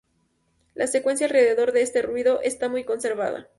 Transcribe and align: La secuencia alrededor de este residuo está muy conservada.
La 0.73 0.87
secuencia 0.87 1.27
alrededor 1.27 1.73
de 1.73 1.83
este 1.83 2.01
residuo 2.01 2.41
está 2.41 2.69
muy 2.69 2.83
conservada. 2.85 3.47